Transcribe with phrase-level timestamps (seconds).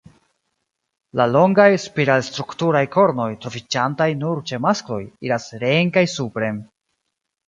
[1.19, 4.97] La longaj, spiral-strukturaj kornoj, troviĝantaj nur ĉe maskloj,
[5.29, 6.59] iras reen kaj supren.